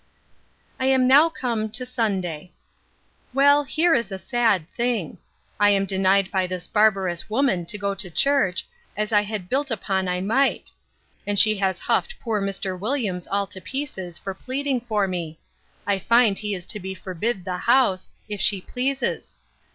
[0.79, 2.51] I am now come to SUNDAY.
[3.35, 5.19] Well, here is a sad thing!
[5.59, 8.65] I am denied by this barbarous woman to go to church,
[8.97, 10.71] as I had built upon I might:
[11.27, 12.75] and she has huffed poor Mr.
[12.79, 15.37] Williams all to pieces, for pleading for me.
[15.85, 19.37] I find he is to be forbid the house, if she pleases.